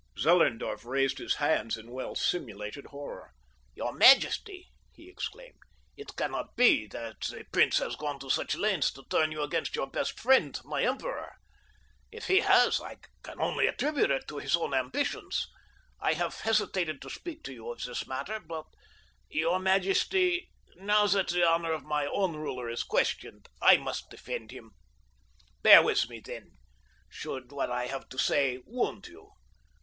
[0.17, 3.33] Zellerndorf raised his hands in well simulated horror.
[3.75, 5.59] "Your majesty!" he exclaimed.
[5.95, 9.75] "It cannot be that the prince has gone to such lengths to turn you against
[9.75, 11.35] your best friend, my emperor.
[12.11, 15.45] If he has I can only attribute it to his own ambitions.
[15.99, 18.43] I have hesitated to speak to you of this matter,
[19.29, 24.09] your majesty, but now that the honor of my own ruler is questioned I must
[24.09, 24.71] defend him.
[25.61, 26.57] "Bear with me then,
[27.07, 29.33] should what I have to say wound you.